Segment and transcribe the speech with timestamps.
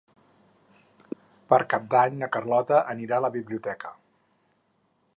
[1.53, 3.97] Per Cap d'Any na Carlota anirà a la biblioteca.